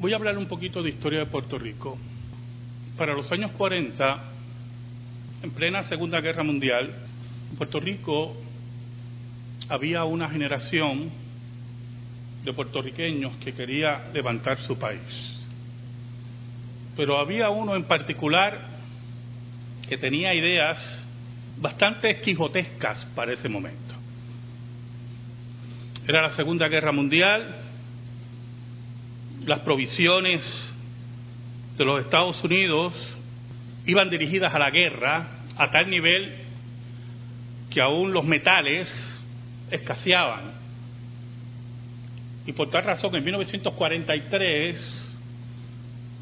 Voy 0.00 0.12
a 0.12 0.16
hablar 0.16 0.38
un 0.38 0.46
poquito 0.46 0.80
de 0.80 0.90
historia 0.90 1.18
de 1.18 1.26
Puerto 1.26 1.58
Rico. 1.58 1.98
Para 2.96 3.14
los 3.14 3.32
años 3.32 3.50
40, 3.58 4.22
en 5.42 5.50
plena 5.50 5.82
Segunda 5.88 6.20
Guerra 6.20 6.44
Mundial, 6.44 6.94
en 7.50 7.56
Puerto 7.56 7.80
Rico 7.80 8.36
había 9.68 10.04
una 10.04 10.30
generación 10.30 11.10
de 12.44 12.52
puertorriqueños 12.52 13.38
que 13.38 13.52
quería 13.52 14.08
levantar 14.14 14.60
su 14.60 14.78
país. 14.78 15.00
Pero 16.96 17.18
había 17.18 17.50
uno 17.50 17.74
en 17.74 17.82
particular 17.82 18.68
que 19.88 19.98
tenía 19.98 20.32
ideas 20.32 20.78
bastante 21.56 22.20
quijotescas 22.20 23.04
para 23.16 23.32
ese 23.32 23.48
momento. 23.48 23.96
Era 26.06 26.22
la 26.22 26.30
Segunda 26.30 26.68
Guerra 26.68 26.92
Mundial, 26.92 27.57
las 29.48 29.60
provisiones 29.60 30.42
de 31.78 31.84
los 31.84 32.04
Estados 32.04 32.44
Unidos 32.44 32.92
iban 33.86 34.10
dirigidas 34.10 34.54
a 34.54 34.58
la 34.58 34.70
guerra 34.70 35.26
a 35.56 35.70
tal 35.70 35.88
nivel 35.88 36.34
que 37.70 37.80
aún 37.80 38.12
los 38.12 38.26
metales 38.26 38.88
escaseaban. 39.70 40.52
Y 42.46 42.52
por 42.52 42.68
tal 42.68 42.84
razón, 42.84 43.16
en 43.16 43.24
1943, 43.24 45.08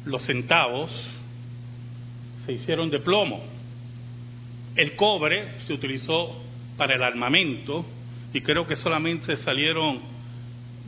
los 0.05 0.23
centavos 0.23 0.89
se 2.45 2.53
hicieron 2.53 2.89
de 2.89 2.99
plomo. 2.99 3.43
El 4.77 4.95
cobre 4.95 5.59
se 5.65 5.73
utilizó 5.73 6.41
para 6.77 6.95
el 6.95 7.03
armamento 7.03 7.85
y 8.33 8.39
creo 8.39 8.65
que 8.65 8.77
solamente 8.77 9.35
salieron 9.37 9.99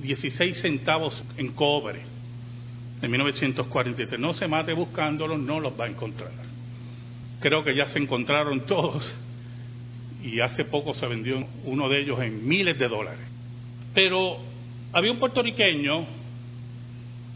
16 0.02 0.61
centavos 0.61 1.21
en 1.35 1.52
cobre 1.52 2.18
en 3.02 3.12
1943. 3.12 4.20
No 4.20 4.34
se 4.34 4.48
mate 4.48 4.73
buscándolos, 4.73 5.39
no 5.39 5.59
los 5.59 5.80
va 5.80 5.86
a 5.86 5.89
encontrar. 5.89 6.31
Creo 7.39 7.64
que 7.64 7.75
ya 7.75 7.86
se 7.86 8.00
encontraron 8.00 8.66
todos 8.66 9.16
y 10.23 10.39
hace 10.41 10.66
poco 10.66 10.94
se 10.94 11.08
vendió 11.08 11.45
uno 11.64 11.88
de 11.88 12.02
ellos 12.02 12.19
en 12.22 12.47
miles 12.47 12.78
de 12.78 12.88
dólares. 12.88 13.25
Pero 13.94 14.38
había 14.91 15.11
un 15.11 15.19
puertorriqueño 15.19 16.06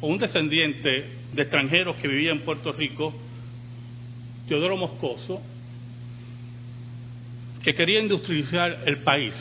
o 0.02 0.08
un 0.08 0.18
descendiente 0.18 1.06
de 1.34 1.42
extranjeros 1.42 1.96
que 1.98 2.08
vivía 2.08 2.32
en 2.32 2.42
Puerto 2.42 2.74
Rico, 2.74 3.14
Teodoro 4.48 4.76
Moscoso, 4.76 5.42
que 7.64 7.74
quería 7.74 8.02
industrializar 8.02 8.84
el 8.86 8.98
país, 8.98 9.34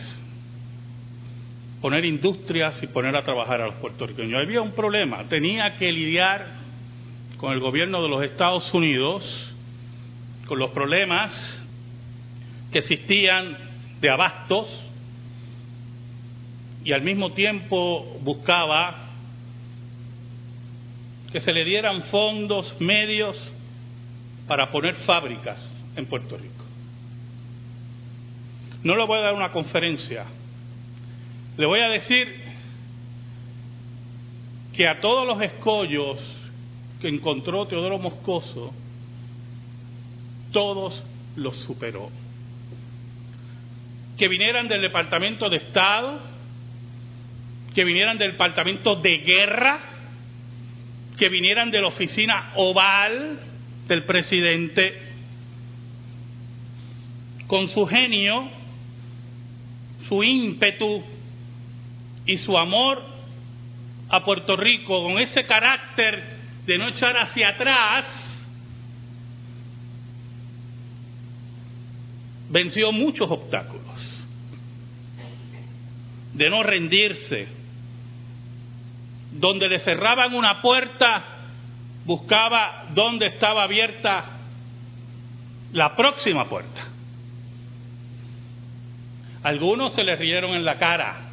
poner 1.82 2.04
industrias 2.04 2.80
y 2.80 2.86
poner 2.86 3.16
a 3.16 3.22
trabajar 3.22 3.60
a 3.60 3.66
los 3.66 3.74
puertorriqueños. 3.74 4.40
Había 4.40 4.62
un 4.62 4.70
problema, 4.70 5.24
tenía 5.24 5.74
que 5.76 5.90
lidiar 5.92 6.46
con 7.38 7.52
el 7.52 7.58
gobierno 7.58 8.00
de 8.02 8.08
los 8.08 8.22
Estados 8.22 8.72
Unidos, 8.72 9.52
con 10.46 10.60
los 10.60 10.70
problemas 10.70 11.32
que 12.70 12.78
existían 12.78 13.58
de 14.00 14.10
abastos 14.10 14.80
y 16.84 16.92
al 16.92 17.02
mismo 17.02 17.32
tiempo 17.32 18.18
buscaba 18.22 19.08
que 21.32 21.40
se 21.40 21.52
le 21.52 21.64
dieran 21.64 22.04
fondos, 22.04 22.76
medios 22.80 23.36
para 24.46 24.70
poner 24.70 24.94
fábricas 25.06 25.58
en 25.96 26.06
Puerto 26.06 26.36
Rico. 26.36 26.64
No 28.84 28.96
le 28.96 29.04
voy 29.04 29.18
a 29.18 29.22
dar 29.22 29.34
una 29.34 29.50
conferencia, 29.50 30.26
le 31.56 31.66
voy 31.66 31.80
a 31.80 31.88
decir 31.88 32.42
que 34.74 34.88
a 34.88 35.00
todos 35.00 35.26
los 35.26 35.42
escollos 35.42 36.18
que 37.00 37.08
encontró 37.08 37.66
Teodoro 37.66 37.98
Moscoso, 37.98 38.72
todos 40.52 41.02
los 41.36 41.56
superó. 41.58 42.10
Que 44.16 44.28
vinieran 44.28 44.68
del 44.68 44.80
Departamento 44.80 45.50
de 45.50 45.56
Estado, 45.56 46.20
que 47.74 47.84
vinieran 47.84 48.18
del 48.18 48.32
Departamento 48.32 48.96
de 48.96 49.18
Guerra, 49.18 49.80
que 51.18 51.28
vinieran 51.28 51.70
de 51.70 51.80
la 51.80 51.88
oficina 51.88 52.52
oval 52.56 53.40
del 53.88 54.04
presidente, 54.04 55.00
con 57.46 57.68
su 57.68 57.84
genio, 57.86 58.48
su 60.08 60.22
ímpetu, 60.22 61.02
y 62.26 62.38
su 62.38 62.56
amor 62.56 63.02
a 64.08 64.24
Puerto 64.24 64.56
Rico, 64.56 65.02
con 65.02 65.18
ese 65.18 65.44
carácter 65.44 66.36
de 66.66 66.78
no 66.78 66.88
echar 66.88 67.16
hacia 67.16 67.48
atrás, 67.50 68.04
venció 72.50 72.92
muchos 72.92 73.30
obstáculos, 73.30 73.82
de 76.34 76.50
no 76.50 76.62
rendirse, 76.62 77.48
donde 79.32 79.68
le 79.68 79.78
cerraban 79.78 80.34
una 80.34 80.60
puerta, 80.60 81.24
buscaba 82.04 82.84
dónde 82.94 83.26
estaba 83.26 83.64
abierta 83.64 84.24
la 85.72 85.96
próxima 85.96 86.48
puerta. 86.48 86.88
Algunos 89.42 89.94
se 89.94 90.04
le 90.04 90.14
rieron 90.16 90.52
en 90.52 90.64
la 90.64 90.78
cara, 90.78 91.31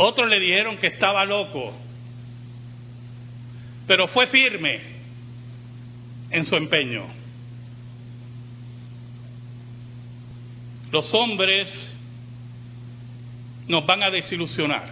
Otros 0.00 0.30
le 0.30 0.38
dijeron 0.38 0.76
que 0.76 0.86
estaba 0.86 1.24
loco, 1.24 1.72
pero 3.88 4.06
fue 4.06 4.28
firme 4.28 4.80
en 6.30 6.46
su 6.46 6.54
empeño. 6.54 7.04
Los 10.92 11.12
hombres 11.12 11.68
nos 13.66 13.84
van 13.86 14.04
a 14.04 14.10
desilusionar 14.10 14.88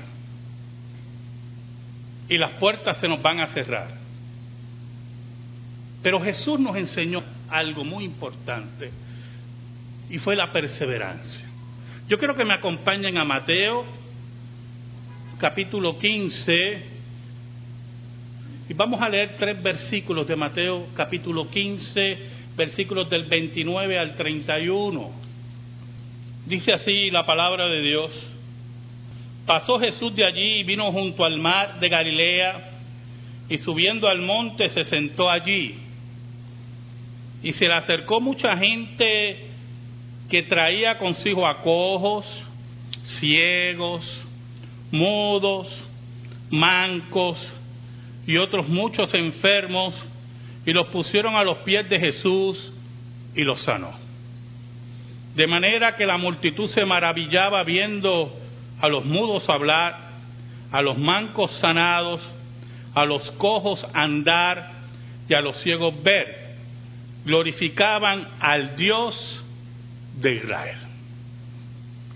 y 2.28 2.37
las 2.37 2.55
puertas 2.55 2.97
se 2.97 3.06
nos 3.06 3.23
van 3.23 3.38
a 3.38 3.47
cerrar. 3.47 3.94
Pero 6.03 6.21
Jesús 6.21 6.59
nos 6.59 6.75
enseñó 6.75 7.23
algo 7.49 7.84
muy 7.84 8.05
importante 8.05 8.91
y 10.11 10.19
fue 10.19 10.34
la 10.34 10.50
perseverancia. 10.50 11.49
Yo 12.09 12.19
quiero 12.19 12.34
que 12.34 12.44
me 12.44 12.55
acompañen 12.55 13.19
a 13.19 13.25
Mateo 13.25 13.95
capítulo 15.38 15.98
15, 15.98 16.82
y 18.69 18.74
vamos 18.74 19.00
a 19.02 19.08
leer 19.08 19.36
tres 19.36 19.62
versículos 19.62 20.26
de 20.26 20.34
Mateo 20.34 20.86
capítulo 20.94 21.50
15, 21.50 22.19
versículos 22.56 23.10
del 23.10 23.24
29 23.24 23.98
al 23.98 24.16
31. 24.16 25.10
Dice 26.46 26.72
así 26.72 27.10
la 27.10 27.26
palabra 27.26 27.69
de 27.69 27.82
Dios. 27.82 28.10
Pasó 29.44 29.78
Jesús 29.78 30.14
de 30.16 30.25
allí 30.25 30.60
y 30.60 30.64
vino 30.64 30.91
junto 30.91 31.25
al 31.25 31.38
mar 31.38 31.78
de 31.78 31.88
Galilea 31.88 32.70
y 33.48 33.58
subiendo 33.58 34.08
al 34.08 34.22
monte 34.22 34.70
se 34.70 34.84
sentó 34.84 35.30
allí. 35.30 35.76
Y 37.42 37.52
se 37.52 37.66
le 37.66 37.75
acercó 37.75 38.20
mucha 38.20 38.56
gente 38.56 39.48
que 40.30 40.42
traía 40.44 40.98
consigo 40.98 41.46
a 41.46 41.62
cojos, 41.62 42.25
ciegos, 43.04 44.25
mudos, 44.96 45.68
mancos 46.50 47.38
y 48.26 48.36
otros 48.36 48.68
muchos 48.68 49.12
enfermos, 49.14 49.94
y 50.64 50.72
los 50.72 50.88
pusieron 50.88 51.36
a 51.36 51.44
los 51.44 51.58
pies 51.58 51.88
de 51.88 52.00
Jesús 52.00 52.72
y 53.34 53.42
los 53.42 53.60
sanó. 53.62 53.92
De 55.36 55.46
manera 55.46 55.94
que 55.94 56.06
la 56.06 56.16
multitud 56.16 56.68
se 56.68 56.84
maravillaba 56.84 57.62
viendo 57.62 58.34
a 58.80 58.88
los 58.88 59.04
mudos 59.04 59.48
hablar, 59.48 60.06
a 60.72 60.82
los 60.82 60.98
mancos 60.98 61.52
sanados, 61.58 62.20
a 62.94 63.04
los 63.04 63.31
cojos 63.32 63.87
andar 63.94 64.72
y 65.28 65.34
a 65.34 65.40
los 65.40 65.56
ciegos 65.58 66.02
ver. 66.02 66.46
Glorificaban 67.25 68.28
al 68.40 68.76
Dios 68.76 69.44
de 70.16 70.34
Israel, 70.34 70.78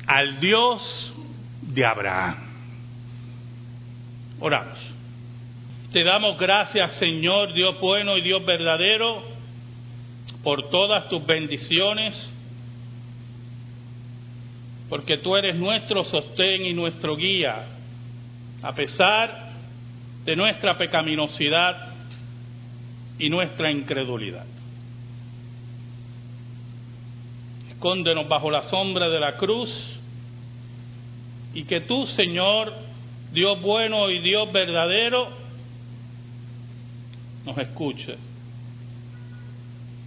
al 0.06 0.40
Dios 0.40 1.14
de 1.62 1.84
Abraham. 1.84 2.49
Oramos. 4.40 4.78
Te 5.92 6.02
damos 6.02 6.38
gracias, 6.38 6.92
Señor, 6.92 7.52
Dios 7.52 7.78
bueno 7.78 8.16
y 8.16 8.22
Dios 8.22 8.44
verdadero, 8.44 9.22
por 10.42 10.70
todas 10.70 11.08
tus 11.08 11.26
bendiciones, 11.26 12.30
porque 14.88 15.18
tú 15.18 15.36
eres 15.36 15.56
nuestro 15.56 16.04
sostén 16.04 16.64
y 16.64 16.72
nuestro 16.72 17.16
guía, 17.16 17.66
a 18.62 18.74
pesar 18.74 19.50
de 20.24 20.36
nuestra 20.36 20.78
pecaminosidad 20.78 21.92
y 23.18 23.28
nuestra 23.28 23.70
incredulidad. 23.70 24.46
Escóndenos 27.70 28.28
bajo 28.28 28.50
la 28.50 28.62
sombra 28.62 29.08
de 29.08 29.20
la 29.20 29.36
cruz 29.36 29.70
y 31.52 31.64
que 31.64 31.80
tú, 31.80 32.06
Señor, 32.06 32.89
Dios 33.32 33.60
bueno 33.62 34.10
y 34.10 34.18
Dios 34.18 34.52
verdadero, 34.52 35.28
nos 37.44 37.56
escuche. 37.58 38.16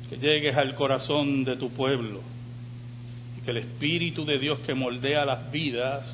Que 0.09 0.17
llegues 0.17 0.55
al 0.57 0.75
corazón 0.75 1.43
de 1.43 1.55
tu 1.55 1.69
pueblo 1.69 2.21
y 3.37 3.41
que 3.41 3.51
el 3.51 3.57
Espíritu 3.57 4.25
de 4.25 4.37
Dios 4.37 4.59
que 4.59 4.73
moldea 4.73 5.25
las 5.25 5.51
vidas, 5.51 6.05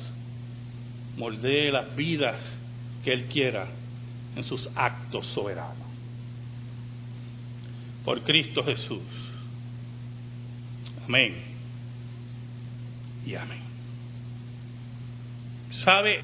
moldee 1.16 1.70
las 1.70 1.94
vidas 1.96 2.40
que 3.04 3.12
Él 3.12 3.26
quiera 3.26 3.66
en 4.36 4.44
sus 4.44 4.68
actos 4.74 5.26
soberanos. 5.26 5.76
Por 8.04 8.22
Cristo 8.22 8.64
Jesús. 8.64 9.02
Amén. 11.04 11.34
Y 13.26 13.34
amén. 13.34 13.60
¿Sabe? 15.84 16.22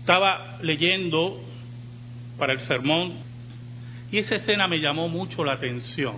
Estaba 0.00 0.58
leyendo 0.62 1.40
para 2.38 2.54
el 2.54 2.60
sermón 2.60 3.12
y 4.10 4.18
esa 4.18 4.36
escena 4.36 4.66
me 4.66 4.78
llamó 4.78 5.08
mucho 5.08 5.44
la 5.44 5.52
atención. 5.52 6.16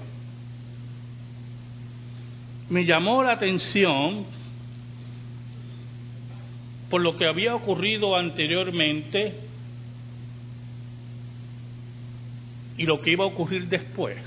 Me 2.70 2.84
llamó 2.84 3.22
la 3.22 3.32
atención 3.32 4.24
por 6.88 7.02
lo 7.02 7.16
que 7.16 7.26
había 7.26 7.54
ocurrido 7.54 8.16
anteriormente 8.16 9.40
y 12.78 12.84
lo 12.84 13.00
que 13.00 13.10
iba 13.10 13.24
a 13.24 13.28
ocurrir 13.28 13.66
después. 13.68 14.18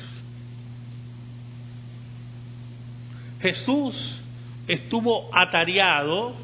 Jesús 3.41 4.21
estuvo 4.67 5.29
atareado 5.33 6.35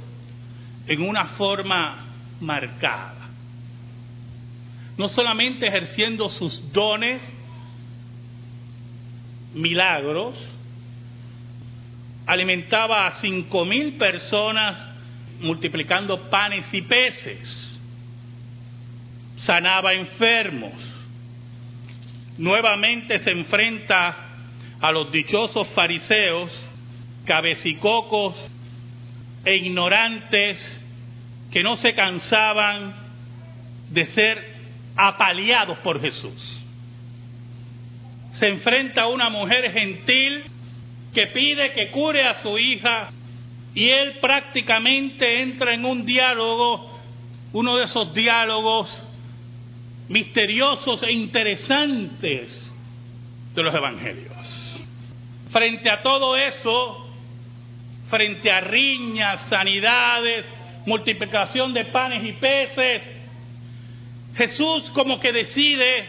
en 0.87 1.01
una 1.01 1.25
forma 1.37 2.10
marcada. 2.41 3.29
No 4.97 5.09
solamente 5.09 5.67
ejerciendo 5.67 6.29
sus 6.29 6.71
dones, 6.73 7.21
milagros, 9.53 10.35
alimentaba 12.25 13.07
a 13.07 13.11
cinco 13.21 13.65
mil 13.65 13.97
personas 13.97 14.77
multiplicando 15.39 16.29
panes 16.29 16.71
y 16.73 16.81
peces, 16.81 17.79
sanaba 19.37 19.93
enfermos, 19.93 20.73
nuevamente 22.37 23.19
se 23.19 23.31
enfrenta 23.31 24.15
a 24.79 24.91
los 24.91 25.11
dichosos 25.11 25.67
fariseos, 25.69 26.51
cabecicocos 27.25 28.35
e 29.45 29.55
ignorantes 29.55 30.80
que 31.51 31.63
no 31.63 31.75
se 31.77 31.93
cansaban 31.93 32.95
de 33.89 34.05
ser 34.07 34.55
apaleados 34.95 35.77
por 35.79 35.99
Jesús. 35.99 36.65
Se 38.33 38.47
enfrenta 38.47 39.03
a 39.03 39.07
una 39.07 39.29
mujer 39.29 39.71
gentil 39.71 40.43
que 41.13 41.27
pide 41.27 41.73
que 41.73 41.91
cure 41.91 42.25
a 42.25 42.35
su 42.35 42.57
hija 42.57 43.11
y 43.75 43.89
él 43.89 44.17
prácticamente 44.21 45.41
entra 45.41 45.73
en 45.73 45.85
un 45.85 46.05
diálogo, 46.05 46.99
uno 47.53 47.77
de 47.77 47.85
esos 47.85 48.13
diálogos 48.13 48.89
misteriosos 50.07 51.03
e 51.03 51.11
interesantes 51.11 52.71
de 53.53 53.63
los 53.63 53.73
evangelios. 53.73 54.31
Frente 55.51 55.89
a 55.89 56.01
todo 56.01 56.37
eso, 56.37 57.09
frente 58.09 58.49
a 58.51 58.61
riñas, 58.61 59.41
sanidades, 59.49 60.45
multiplicación 60.85 61.73
de 61.73 61.85
panes 61.85 62.23
y 62.23 62.33
peces, 62.33 63.03
Jesús 64.35 64.89
como 64.91 65.19
que 65.19 65.31
decide 65.31 66.05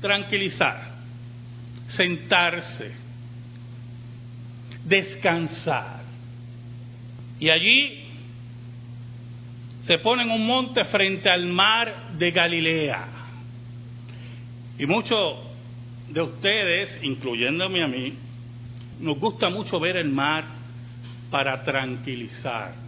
tranquilizar, 0.00 0.92
sentarse, 1.88 2.92
descansar. 4.84 6.00
Y 7.38 7.50
allí 7.50 8.04
se 9.86 9.98
pone 9.98 10.24
en 10.24 10.30
un 10.30 10.46
monte 10.46 10.84
frente 10.84 11.30
al 11.30 11.46
mar 11.46 12.12
de 12.18 12.30
Galilea. 12.30 13.06
Y 14.78 14.86
muchos 14.86 15.36
de 16.08 16.20
ustedes, 16.20 16.98
incluyéndome 17.02 17.82
a 17.82 17.86
mí, 17.86 18.14
nos 19.00 19.18
gusta 19.18 19.48
mucho 19.48 19.78
ver 19.78 19.96
el 19.96 20.08
mar 20.08 20.44
para 21.30 21.62
tranquilizar. 21.62 22.85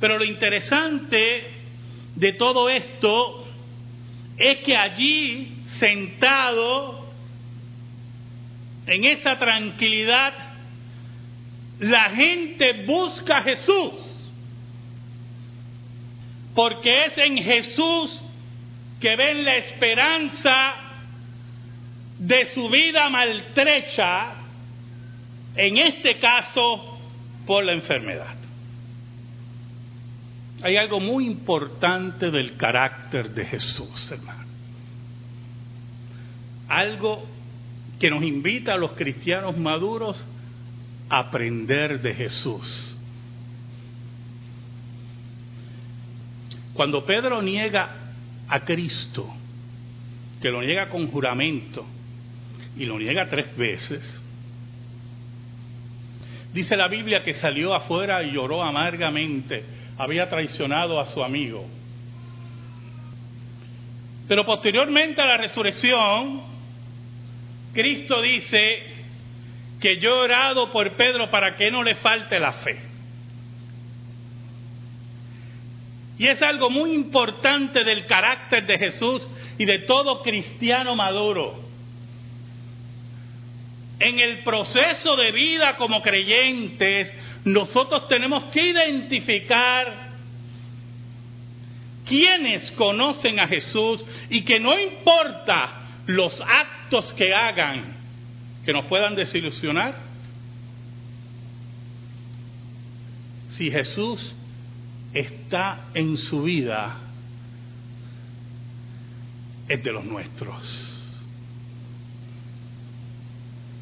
Pero 0.00 0.18
lo 0.18 0.24
interesante 0.24 1.50
de 2.14 2.32
todo 2.34 2.68
esto 2.68 3.46
es 4.36 4.58
que 4.58 4.76
allí, 4.76 5.54
sentado 5.78 7.08
en 8.86 9.04
esa 9.04 9.36
tranquilidad, 9.36 10.34
la 11.80 12.10
gente 12.10 12.84
busca 12.84 13.38
a 13.38 13.42
Jesús. 13.42 13.94
Porque 16.54 17.06
es 17.06 17.18
en 17.18 17.38
Jesús 17.38 18.20
que 19.00 19.14
ven 19.16 19.44
la 19.44 19.56
esperanza 19.56 20.74
de 22.18 22.46
su 22.46 22.68
vida 22.68 23.08
maltrecha, 23.10 24.34
en 25.56 25.78
este 25.78 26.18
caso 26.18 26.98
por 27.46 27.64
la 27.64 27.72
enfermedad. 27.72 28.37
Hay 30.62 30.76
algo 30.76 30.98
muy 30.98 31.26
importante 31.26 32.30
del 32.30 32.56
carácter 32.56 33.30
de 33.30 33.44
Jesús, 33.44 34.10
hermano. 34.10 34.44
Algo 36.68 37.24
que 38.00 38.10
nos 38.10 38.22
invita 38.22 38.74
a 38.74 38.76
los 38.76 38.92
cristianos 38.92 39.56
maduros 39.56 40.24
a 41.08 41.18
aprender 41.20 42.00
de 42.00 42.14
Jesús. 42.14 42.96
Cuando 46.74 47.04
Pedro 47.04 47.40
niega 47.40 47.94
a 48.48 48.60
Cristo, 48.60 49.28
que 50.40 50.50
lo 50.50 50.60
niega 50.60 50.88
con 50.88 51.08
juramento 51.08 51.84
y 52.76 52.84
lo 52.84 52.98
niega 52.98 53.28
tres 53.28 53.56
veces, 53.56 54.22
dice 56.52 56.76
la 56.76 56.88
Biblia 56.88 57.22
que 57.22 57.34
salió 57.34 57.74
afuera 57.74 58.22
y 58.22 58.32
lloró 58.32 58.62
amargamente 58.62 59.77
había 59.98 60.28
traicionado 60.28 61.00
a 61.00 61.06
su 61.06 61.22
amigo. 61.22 61.66
Pero 64.28 64.44
posteriormente 64.44 65.20
a 65.20 65.26
la 65.26 65.36
resurrección, 65.36 66.42
Cristo 67.72 68.20
dice 68.22 68.82
que 69.80 69.98
yo 69.98 70.10
he 70.10 70.24
orado 70.24 70.70
por 70.70 70.92
Pedro 70.92 71.30
para 71.30 71.56
que 71.56 71.70
no 71.70 71.82
le 71.82 71.96
falte 71.96 72.38
la 72.38 72.52
fe. 72.52 72.78
Y 76.18 76.26
es 76.26 76.42
algo 76.42 76.68
muy 76.68 76.92
importante 76.94 77.84
del 77.84 78.06
carácter 78.06 78.66
de 78.66 78.78
Jesús 78.78 79.22
y 79.56 79.64
de 79.64 79.80
todo 79.80 80.22
cristiano 80.22 80.96
maduro. 80.96 81.54
En 84.00 84.18
el 84.18 84.42
proceso 84.42 85.16
de 85.16 85.32
vida 85.32 85.76
como 85.76 86.02
creyentes, 86.02 87.12
nosotros 87.44 88.08
tenemos 88.08 88.44
que 88.44 88.70
identificar 88.70 90.08
quienes 92.04 92.70
conocen 92.72 93.38
a 93.38 93.46
Jesús 93.46 94.04
y 94.30 94.42
que 94.42 94.58
no 94.58 94.78
importa 94.78 95.82
los 96.06 96.40
actos 96.40 97.12
que 97.12 97.34
hagan 97.34 97.98
que 98.68 98.74
nos 98.74 98.84
puedan 98.84 99.14
desilusionar, 99.14 99.94
si 103.56 103.70
Jesús 103.70 104.34
está 105.14 105.86
en 105.94 106.18
su 106.18 106.42
vida, 106.42 106.98
es 109.68 109.82
de 109.82 109.90
los 109.90 110.04
nuestros. 110.04 111.14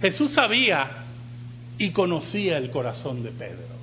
Jesús 0.00 0.30
sabía 0.30 1.05
y 1.78 1.90
conocía 1.90 2.56
el 2.58 2.70
corazón 2.70 3.22
de 3.22 3.30
Pedro. 3.30 3.76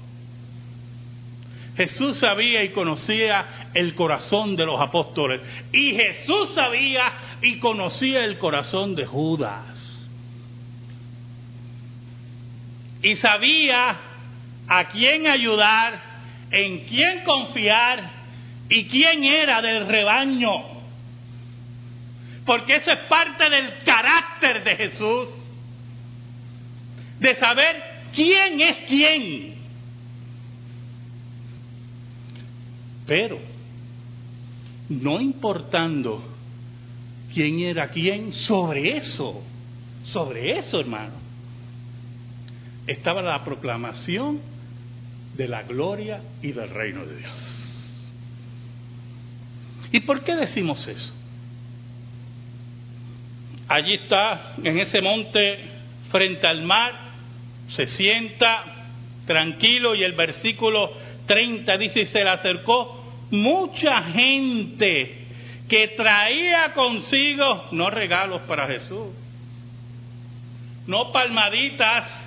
Jesús 1.75 2.17
sabía 2.17 2.63
y 2.63 2.69
conocía 2.69 3.69
el 3.73 3.95
corazón 3.95 4.55
de 4.55 4.65
los 4.65 4.79
apóstoles. 4.79 5.41
Y 5.71 5.93
Jesús 5.93 6.53
sabía 6.53 7.13
y 7.41 7.57
conocía 7.57 8.23
el 8.23 8.38
corazón 8.38 8.95
de 8.95 9.05
Judas. 9.05 9.79
Y 13.01 13.15
sabía 13.15 13.97
a 14.67 14.88
quién 14.89 15.27
ayudar, 15.27 16.00
en 16.51 16.85
quién 16.85 17.23
confiar 17.23 18.12
y 18.69 18.85
quién 18.85 19.23
era 19.23 19.62
del 19.62 19.88
rebaño. 19.88 20.51
Porque 22.45 22.75
eso 22.75 22.91
es 22.91 23.05
parte 23.05 23.50
del 23.50 23.83
carácter 23.83 24.63
de 24.63 24.75
Jesús 24.75 25.42
de 27.23 27.35
saber 27.35 27.81
quién 28.13 28.59
es 28.59 28.77
quién. 28.85 29.53
Pero, 33.07 33.39
no 34.89 35.21
importando 35.21 36.21
quién 37.33 37.61
era 37.61 37.89
quién, 37.89 38.33
sobre 38.33 38.97
eso, 38.97 39.41
sobre 40.03 40.59
eso, 40.59 40.81
hermano, 40.81 41.13
estaba 42.87 43.21
la 43.21 43.41
proclamación 43.45 44.41
de 45.37 45.47
la 45.47 45.63
gloria 45.63 46.21
y 46.41 46.51
del 46.51 46.69
reino 46.69 47.05
de 47.05 47.17
Dios. 47.19 47.93
¿Y 49.93 50.01
por 50.01 50.25
qué 50.25 50.35
decimos 50.35 50.85
eso? 50.87 51.13
Allí 53.69 53.93
está, 53.93 54.55
en 54.61 54.77
ese 54.77 55.01
monte, 55.01 55.59
frente 56.11 56.45
al 56.45 56.63
mar, 56.63 57.02
se 57.70 57.88
sienta 57.88 58.86
tranquilo 59.25 59.96
y 59.96 60.03
el 60.03 60.13
versículo 60.13 60.91
30 61.25 61.77
dice, 61.77 62.05
se 62.05 62.24
le 62.24 62.29
acercó 62.29 63.03
mucha 63.32 64.01
gente 64.03 65.24
que 65.67 65.89
traía 65.89 66.74
consigo, 66.74 67.70
no 67.72 67.89
regalos 67.89 68.41
para 68.41 68.67
Jesús, 68.67 69.08
no 70.86 71.12
palmaditas 71.12 72.24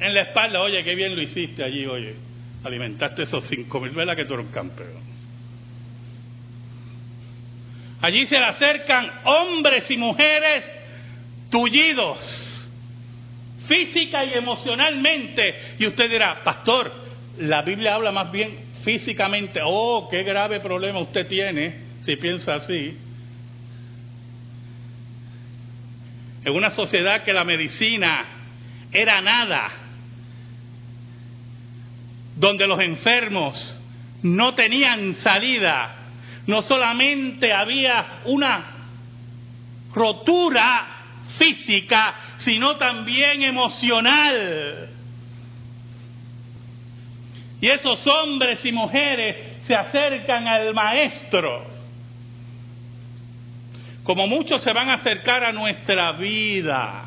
en 0.00 0.14
la 0.14 0.22
espalda, 0.22 0.60
oye, 0.60 0.82
qué 0.82 0.94
bien 0.94 1.14
lo 1.14 1.22
hiciste 1.22 1.62
allí, 1.62 1.86
oye, 1.86 2.16
alimentaste 2.64 3.22
esos 3.22 3.44
cinco 3.44 3.80
mil 3.80 3.90
velas 3.90 4.16
que 4.16 4.24
tú 4.24 4.34
eres 4.34 4.46
campeón. 4.48 5.10
Allí 8.02 8.26
se 8.26 8.38
le 8.38 8.46
acercan 8.46 9.10
hombres 9.24 9.90
y 9.90 9.96
mujeres 9.98 10.64
tullidos, 11.50 12.49
física 13.70 14.24
y 14.24 14.34
emocionalmente. 14.34 15.76
Y 15.78 15.86
usted 15.86 16.10
dirá, 16.10 16.42
pastor, 16.42 16.92
la 17.38 17.62
Biblia 17.62 17.94
habla 17.94 18.10
más 18.10 18.32
bien 18.32 18.58
físicamente. 18.82 19.60
Oh, 19.64 20.08
qué 20.10 20.24
grave 20.24 20.58
problema 20.58 20.98
usted 20.98 21.28
tiene 21.28 21.84
si 22.04 22.16
piensa 22.16 22.56
así. 22.56 22.98
En 26.44 26.52
una 26.52 26.70
sociedad 26.70 27.22
que 27.22 27.32
la 27.32 27.44
medicina 27.44 28.24
era 28.90 29.20
nada, 29.20 29.70
donde 32.34 32.66
los 32.66 32.80
enfermos 32.80 33.78
no 34.22 34.54
tenían 34.54 35.14
salida, 35.16 35.96
no 36.46 36.62
solamente 36.62 37.52
había 37.52 38.22
una 38.24 38.64
rotura 39.94 40.86
física, 41.38 42.29
sino 42.40 42.76
también 42.76 43.42
emocional. 43.42 44.88
Y 47.60 47.68
esos 47.68 48.06
hombres 48.06 48.64
y 48.64 48.72
mujeres 48.72 49.58
se 49.62 49.74
acercan 49.74 50.48
al 50.48 50.72
maestro. 50.74 51.66
Como 54.02 54.26
muchos 54.26 54.62
se 54.62 54.72
van 54.72 54.88
a 54.88 54.94
acercar 54.94 55.44
a 55.44 55.52
nuestra 55.52 56.12
vida. 56.12 57.04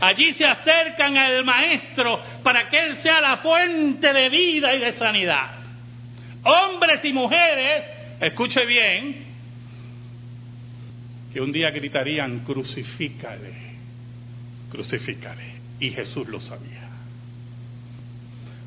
Allí 0.00 0.32
se 0.34 0.44
acercan 0.44 1.18
al 1.18 1.44
maestro 1.44 2.20
para 2.44 2.68
que 2.68 2.78
Él 2.78 2.96
sea 2.98 3.20
la 3.20 3.38
fuente 3.38 4.12
de 4.12 4.28
vida 4.28 4.72
y 4.74 4.78
de 4.78 4.92
sanidad. 4.92 5.50
Hombres 6.44 7.04
y 7.04 7.12
mujeres, 7.12 7.84
escuche 8.20 8.64
bien, 8.64 9.27
que 11.32 11.40
un 11.40 11.52
día 11.52 11.70
gritarían, 11.70 12.40
crucifícale, 12.40 13.52
crucifícale. 14.70 15.58
Y 15.80 15.90
Jesús 15.90 16.26
lo 16.28 16.40
sabía. 16.40 16.88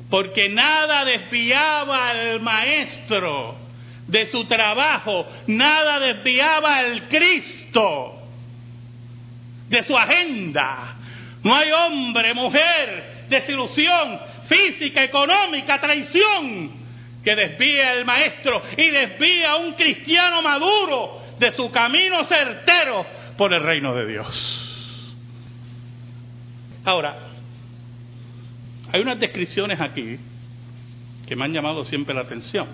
Porque 0.08 0.48
nada 0.48 1.04
desviaba 1.04 2.10
al 2.10 2.40
maestro 2.40 3.56
de 4.06 4.26
su 4.26 4.44
trabajo, 4.46 5.26
nada 5.46 5.98
desviaba 5.98 6.76
al 6.76 7.08
Cristo 7.08 8.18
de 9.68 9.82
su 9.84 9.96
agenda. 9.96 10.96
No 11.42 11.54
hay 11.54 11.70
hombre, 11.72 12.34
mujer, 12.34 13.26
desilusión 13.28 14.20
física, 14.46 15.02
económica, 15.02 15.80
traición 15.80 16.72
que 17.24 17.34
desvíe 17.34 17.82
al 17.82 18.04
maestro 18.04 18.62
y 18.76 18.90
desvía 18.90 19.52
a 19.52 19.56
un 19.56 19.74
cristiano 19.74 20.42
maduro 20.42 21.21
de 21.42 21.52
su 21.52 21.70
camino 21.72 22.24
certero 22.24 23.04
por 23.36 23.52
el 23.52 23.62
reino 23.62 23.92
de 23.94 24.06
Dios. 24.06 25.14
Ahora, 26.84 27.16
hay 28.92 29.00
unas 29.00 29.18
descripciones 29.18 29.80
aquí 29.80 30.18
que 31.26 31.34
me 31.34 31.44
han 31.44 31.52
llamado 31.52 31.84
siempre 31.84 32.14
la 32.14 32.20
atención. 32.20 32.68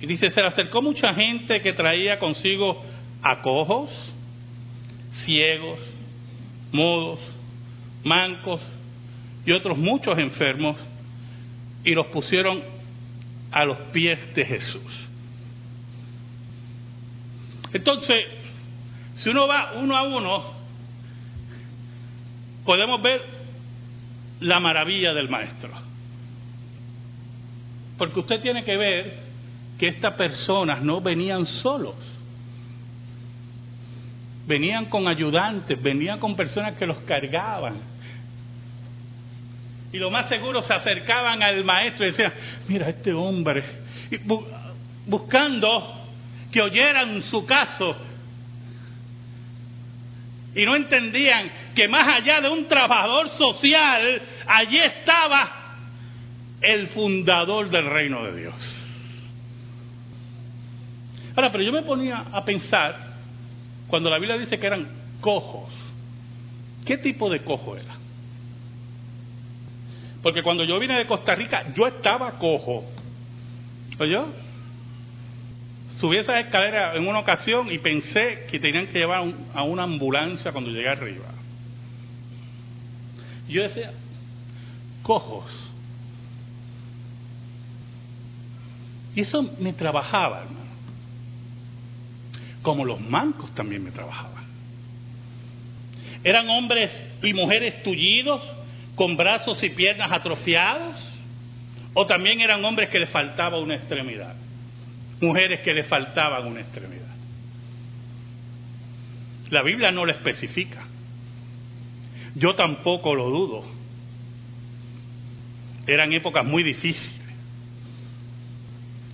Y 0.00 0.06
dice, 0.06 0.30
se 0.30 0.40
le 0.40 0.46
acercó 0.46 0.82
mucha 0.82 1.12
gente 1.14 1.60
que 1.60 1.72
traía 1.72 2.18
consigo 2.20 2.84
acojos, 3.22 3.90
ciegos, 5.12 5.80
mudos, 6.70 7.18
mancos 8.04 8.60
y 9.44 9.50
otros 9.50 9.76
muchos 9.78 10.16
enfermos 10.18 10.76
y 11.84 11.92
los 11.92 12.06
pusieron 12.08 12.62
a 13.50 13.64
los 13.64 13.78
pies 13.92 14.32
de 14.34 14.44
Jesús. 14.44 15.06
Entonces, 17.72 18.16
si 19.16 19.30
uno 19.30 19.46
va 19.46 19.72
uno 19.74 19.96
a 19.96 20.02
uno, 20.02 20.44
podemos 22.64 23.00
ver 23.02 23.22
la 24.40 24.60
maravilla 24.60 25.14
del 25.14 25.28
maestro. 25.28 25.70
Porque 27.96 28.20
usted 28.20 28.40
tiene 28.40 28.64
que 28.64 28.76
ver 28.76 29.18
que 29.78 29.88
estas 29.88 30.14
personas 30.14 30.82
no 30.82 31.00
venían 31.00 31.46
solos. 31.46 31.94
Venían 34.46 34.86
con 34.86 35.08
ayudantes, 35.08 35.80
venían 35.82 36.18
con 36.18 36.36
personas 36.36 36.76
que 36.76 36.86
los 36.86 36.98
cargaban. 36.98 37.74
Y 39.92 39.98
lo 39.98 40.10
más 40.10 40.28
seguro 40.28 40.60
se 40.60 40.74
acercaban 40.74 41.42
al 41.42 41.64
maestro 41.64 42.04
y 42.04 42.10
decían, 42.10 42.32
mira 42.68 42.88
este 42.88 43.12
hombre, 43.12 43.64
buscando 45.06 45.95
que 46.56 46.62
oyeran 46.62 47.20
su 47.20 47.44
caso 47.44 47.94
y 50.54 50.64
no 50.64 50.74
entendían 50.74 51.50
que 51.74 51.86
más 51.86 52.16
allá 52.16 52.40
de 52.40 52.48
un 52.48 52.66
trabajador 52.66 53.28
social, 53.28 54.22
allí 54.46 54.78
estaba 54.78 55.50
el 56.62 56.86
fundador 56.86 57.68
del 57.68 57.84
reino 57.84 58.24
de 58.24 58.40
Dios. 58.40 58.54
Ahora, 61.36 61.52
pero 61.52 61.62
yo 61.62 61.72
me 61.72 61.82
ponía 61.82 62.24
a 62.32 62.42
pensar, 62.42 63.16
cuando 63.86 64.08
la 64.08 64.18
Biblia 64.18 64.38
dice 64.38 64.58
que 64.58 64.66
eran 64.66 64.88
cojos, 65.20 65.70
¿qué 66.86 66.96
tipo 66.96 67.28
de 67.28 67.40
cojo 67.40 67.76
era? 67.76 67.96
Porque 70.22 70.42
cuando 70.42 70.64
yo 70.64 70.78
vine 70.78 70.96
de 70.96 71.06
Costa 71.06 71.34
Rica, 71.34 71.66
yo 71.76 71.86
estaba 71.86 72.38
cojo. 72.38 72.82
¿Oyó? 73.98 74.45
Subí 75.96 76.18
esas 76.18 76.44
escaleras 76.44 76.94
en 76.94 77.08
una 77.08 77.20
ocasión 77.20 77.72
y 77.72 77.78
pensé 77.78 78.46
que 78.50 78.58
tenían 78.58 78.86
que 78.88 78.98
llevar 78.98 79.24
a 79.54 79.62
una 79.62 79.84
ambulancia 79.84 80.52
cuando 80.52 80.70
llegué 80.70 80.88
arriba. 80.88 81.24
Yo 83.48 83.62
decía, 83.62 83.92
cojos. 85.02 85.46
Y 89.14 89.20
eso 89.20 89.42
me 89.58 89.72
trabajaba, 89.72 90.42
hermano. 90.42 90.66
Como 92.60 92.84
los 92.84 93.00
mancos 93.00 93.54
también 93.54 93.82
me 93.82 93.90
trabajaban. 93.90 94.44
Eran 96.22 96.50
hombres 96.50 96.90
y 97.22 97.32
mujeres 97.32 97.82
tullidos, 97.82 98.42
con 98.96 99.16
brazos 99.16 99.62
y 99.62 99.70
piernas 99.70 100.12
atrofiados, 100.12 100.96
o 101.94 102.06
también 102.06 102.40
eran 102.42 102.62
hombres 102.64 102.90
que 102.90 102.98
les 102.98 103.08
faltaba 103.08 103.58
una 103.58 103.76
extremidad 103.76 104.34
mujeres 105.20 105.60
que 105.62 105.72
le 105.72 105.84
faltaban 105.84 106.46
una 106.46 106.60
extremidad. 106.60 107.14
La 109.50 109.62
Biblia 109.62 109.90
no 109.90 110.04
lo 110.04 110.12
especifica. 110.12 110.84
Yo 112.34 112.54
tampoco 112.54 113.14
lo 113.14 113.30
dudo. 113.30 113.64
Eran 115.86 116.12
épocas 116.12 116.44
muy 116.44 116.62
difíciles. 116.62 117.16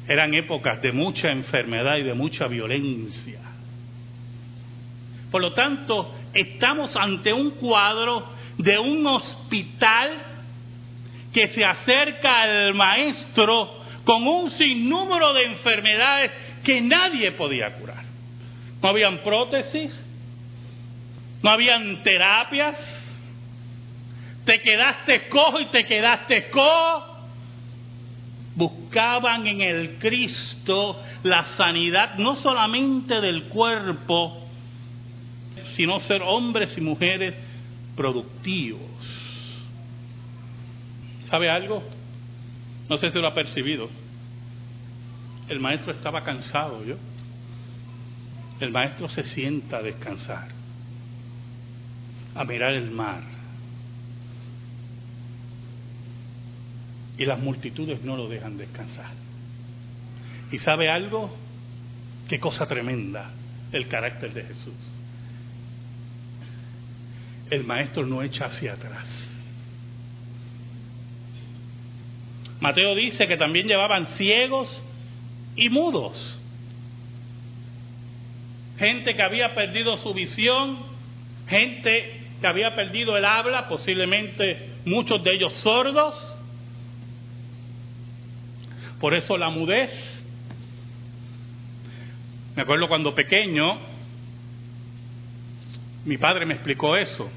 Eran 0.08 0.34
épocas 0.34 0.80
de 0.82 0.90
mucha 0.92 1.30
enfermedad 1.30 1.98
y 1.98 2.02
de 2.02 2.14
mucha 2.14 2.46
violencia. 2.46 3.40
Por 5.30 5.42
lo 5.42 5.52
tanto, 5.52 6.14
estamos 6.34 6.96
ante 6.96 7.32
un 7.32 7.52
cuadro 7.52 8.26
de 8.58 8.78
un 8.78 9.06
hospital 9.06 10.32
que 11.32 11.48
se 11.48 11.64
acerca 11.64 12.42
al 12.42 12.74
maestro 12.74 13.81
con 14.04 14.26
un 14.26 14.50
sinnúmero 14.50 15.32
de 15.32 15.44
enfermedades 15.44 16.30
que 16.64 16.80
nadie 16.80 17.32
podía 17.32 17.74
curar. 17.74 18.04
No 18.82 18.88
habían 18.88 19.18
prótesis, 19.18 19.92
no 21.42 21.50
habían 21.50 22.02
terapias, 22.02 22.76
te 24.44 24.60
quedaste 24.60 25.28
cojo 25.28 25.60
y 25.60 25.66
te 25.66 25.84
quedaste 25.84 26.50
cojo, 26.50 27.12
buscaban 28.56 29.46
en 29.46 29.60
el 29.60 29.98
Cristo 29.98 31.00
la 31.22 31.44
sanidad 31.56 32.16
no 32.16 32.36
solamente 32.36 33.20
del 33.20 33.44
cuerpo, 33.44 34.38
sino 35.76 36.00
ser 36.00 36.22
hombres 36.22 36.76
y 36.76 36.80
mujeres 36.80 37.34
productivos. 37.96 38.80
¿Sabe 41.30 41.48
algo? 41.48 41.82
No 42.88 42.98
sé 42.98 43.10
si 43.10 43.18
lo 43.18 43.28
ha 43.28 43.34
percibido. 43.34 43.88
El 45.48 45.60
maestro 45.60 45.92
estaba 45.92 46.22
cansado, 46.22 46.84
¿yo? 46.84 46.96
El 48.60 48.70
maestro 48.70 49.08
se 49.08 49.24
sienta 49.24 49.78
a 49.78 49.82
descansar, 49.82 50.48
a 52.34 52.44
mirar 52.44 52.74
el 52.74 52.90
mar. 52.90 53.22
Y 57.18 57.24
las 57.24 57.38
multitudes 57.38 58.02
no 58.02 58.16
lo 58.16 58.28
dejan 58.28 58.56
descansar. 58.56 59.12
¿Y 60.50 60.58
sabe 60.58 60.90
algo? 60.90 61.34
Qué 62.28 62.38
cosa 62.38 62.66
tremenda 62.66 63.30
el 63.72 63.88
carácter 63.88 64.32
de 64.32 64.44
Jesús. 64.44 64.98
El 67.50 67.64
maestro 67.64 68.06
no 68.06 68.22
echa 68.22 68.46
hacia 68.46 68.74
atrás. 68.74 69.31
Mateo 72.62 72.94
dice 72.94 73.26
que 73.26 73.36
también 73.36 73.66
llevaban 73.66 74.06
ciegos 74.06 74.68
y 75.56 75.68
mudos. 75.68 76.38
Gente 78.78 79.16
que 79.16 79.22
había 79.22 79.52
perdido 79.52 79.96
su 79.96 80.14
visión, 80.14 80.78
gente 81.48 82.20
que 82.40 82.46
había 82.46 82.72
perdido 82.76 83.16
el 83.16 83.24
habla, 83.24 83.66
posiblemente 83.66 84.74
muchos 84.84 85.24
de 85.24 85.34
ellos 85.34 85.52
sordos. 85.54 86.14
Por 89.00 89.14
eso 89.14 89.36
la 89.36 89.50
mudez. 89.50 89.90
Me 92.54 92.62
acuerdo 92.62 92.86
cuando 92.86 93.12
pequeño, 93.12 93.80
mi 96.04 96.16
padre 96.16 96.46
me 96.46 96.54
explicó 96.54 96.96
eso. 96.96 97.28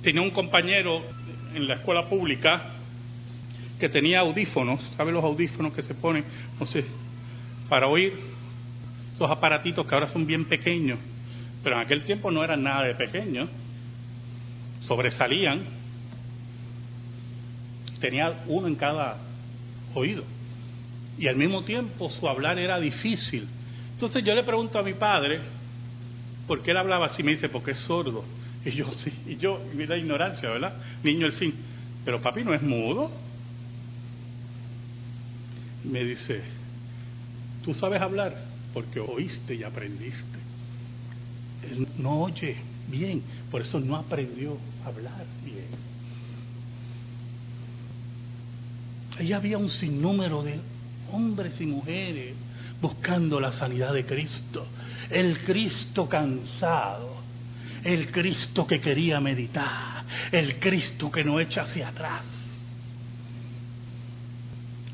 Tenía 0.00 0.22
un 0.22 0.30
compañero 0.30 1.02
en 1.56 1.66
la 1.66 1.74
escuela 1.74 2.08
pública 2.08 2.76
que 3.80 3.88
tenía 3.88 4.20
audífonos, 4.20 4.80
¿sabe 4.96 5.10
los 5.10 5.24
audífonos 5.24 5.72
que 5.72 5.82
se 5.82 5.94
ponen? 5.94 6.24
No 6.60 6.66
para 7.68 7.88
oír 7.88 8.12
esos 9.14 9.30
aparatitos 9.30 9.86
que 9.86 9.94
ahora 9.94 10.08
son 10.08 10.26
bien 10.26 10.44
pequeños, 10.44 10.98
pero 11.62 11.76
en 11.76 11.82
aquel 11.82 12.04
tiempo 12.04 12.30
no 12.30 12.44
eran 12.44 12.62
nada 12.62 12.84
de 12.84 12.94
pequeños, 12.94 13.48
sobresalían, 14.82 15.60
tenía 18.00 18.42
uno 18.46 18.66
en 18.66 18.76
cada 18.76 19.18
oído, 19.94 20.24
y 21.18 21.26
al 21.26 21.36
mismo 21.36 21.64
tiempo 21.64 22.10
su 22.10 22.28
hablar 22.28 22.58
era 22.58 22.78
difícil. 22.78 23.48
Entonces 23.94 24.24
yo 24.24 24.34
le 24.34 24.42
pregunto 24.42 24.78
a 24.78 24.82
mi 24.82 24.94
padre, 24.94 25.40
¿por 26.46 26.62
qué 26.62 26.70
él 26.70 26.78
hablaba 26.78 27.06
así? 27.06 27.22
Me 27.22 27.32
dice, 27.32 27.48
porque 27.48 27.72
es 27.72 27.78
sordo. 27.78 28.24
Y 28.62 28.72
yo, 28.72 28.92
sí, 28.92 29.10
y 29.26 29.36
yo, 29.36 29.58
y 29.72 29.86
la 29.86 29.96
ignorancia, 29.96 30.50
¿verdad? 30.50 30.74
Niño 31.02 31.24
el 31.24 31.32
fin. 31.32 31.54
Pero 32.04 32.20
papi 32.20 32.44
no 32.44 32.52
es 32.52 32.60
mudo 32.60 33.10
me 35.84 36.04
dice, 36.04 36.42
tú 37.64 37.74
sabes 37.74 38.00
hablar 38.00 38.44
porque 38.72 39.00
oíste 39.00 39.54
y 39.54 39.62
aprendiste. 39.64 40.38
Él 41.70 41.88
no 41.98 42.22
oye 42.22 42.56
bien, 42.88 43.22
por 43.50 43.62
eso 43.62 43.80
no 43.80 43.96
aprendió 43.96 44.56
a 44.84 44.88
hablar 44.88 45.24
bien. 45.44 45.90
Ahí 49.18 49.32
había 49.32 49.58
un 49.58 49.68
sinnúmero 49.68 50.42
de 50.42 50.60
hombres 51.12 51.60
y 51.60 51.66
mujeres 51.66 52.34
buscando 52.80 53.38
la 53.40 53.52
sanidad 53.52 53.92
de 53.92 54.06
Cristo. 54.06 54.66
El 55.10 55.40
Cristo 55.40 56.08
cansado, 56.08 57.16
el 57.84 58.10
Cristo 58.10 58.66
que 58.66 58.80
quería 58.80 59.20
meditar, 59.20 60.04
el 60.32 60.58
Cristo 60.58 61.10
que 61.10 61.24
no 61.24 61.40
echa 61.40 61.62
hacia 61.62 61.88
atrás 61.88 62.39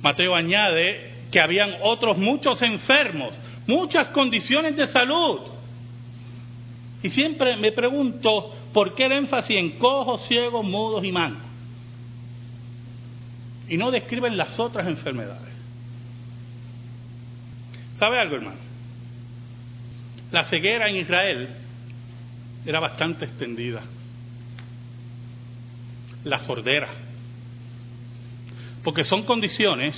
Mateo 0.03 0.35
añade 0.35 1.15
que 1.31 1.41
habían 1.41 1.77
otros 1.83 2.19
muchos 2.19 2.61
enfermos, 2.63 3.35
muchas 3.67 4.09
condiciones 4.09 4.77
de 4.77 4.87
salud. 4.89 5.41
Y 7.03 7.11
siempre 7.11 7.57
me 7.57 7.73
pregunto 7.73 8.55
por 8.73 8.95
qué 8.95 9.07
el 9.07 9.13
énfasis 9.13 9.57
en 9.57 9.79
cojos, 9.79 10.27
ciegos, 10.27 10.65
mudos 10.65 11.05
y 11.05 11.13
mancos. 11.13 11.43
Y 13.69 13.77
no 13.77 13.91
describen 13.91 14.37
las 14.37 14.59
otras 14.59 14.87
enfermedades. 14.87 15.55
¿Sabe 17.99 18.21
algo, 18.21 18.37
hermano? 18.37 18.61
La 20.31 20.45
ceguera 20.45 20.89
en 20.89 20.97
Israel 20.97 21.49
era 22.65 22.81
bastante 22.81 23.25
extendida. 23.25 23.83
La 26.25 26.39
sordera 26.41 26.89
porque 28.87 29.03
son 29.03 29.25
condiciones 29.25 29.97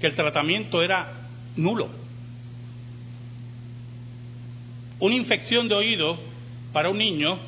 que 0.00 0.06
el 0.06 0.14
tratamiento 0.14 0.82
era 0.82 1.12
nulo. 1.54 1.90
Una 5.00 5.14
infección 5.14 5.68
de 5.68 5.74
oído 5.74 6.18
para 6.72 6.88
un 6.88 6.96
niño 6.96 7.38